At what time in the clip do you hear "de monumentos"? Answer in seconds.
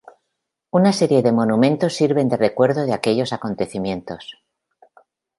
1.21-1.93